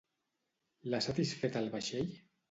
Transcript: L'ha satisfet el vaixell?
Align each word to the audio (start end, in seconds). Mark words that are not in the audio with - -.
L'ha 0.93 1.01
satisfet 1.07 1.59
el 1.61 1.69
vaixell? 1.75 2.09